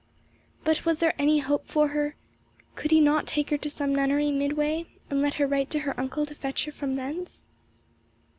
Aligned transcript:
But 0.63 0.83
was 0.83 0.97
there 0.97 1.13
any 1.19 1.37
hope 1.37 1.67
for 1.67 1.89
her? 1.89 2.15
Could 2.73 2.89
he 2.89 2.99
not 2.99 3.27
take 3.27 3.51
her 3.51 3.57
to 3.59 3.69
some 3.69 3.93
nunnery 3.93 4.31
midway, 4.31 4.87
and 5.11 5.21
let 5.21 5.35
her 5.35 5.45
write 5.45 5.69
to 5.69 5.81
her 5.81 5.93
uncle 5.99 6.25
to 6.25 6.33
fetch 6.33 6.65
her 6.65 6.71
from 6.71 6.95
thence? 6.95 7.45